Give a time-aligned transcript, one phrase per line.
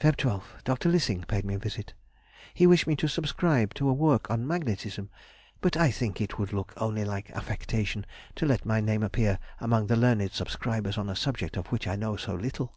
[0.00, 0.16] Feb.
[0.16, 0.88] 12th.—Dr.
[0.88, 1.94] Lissing paid me a visit.
[2.54, 5.10] He wished me to subscribe to a work on Magnetism,
[5.60, 8.04] but I think it would look only like affectation
[8.34, 11.94] to let my name appear among the learned subscribers on a subject of which I
[11.94, 12.74] know so little.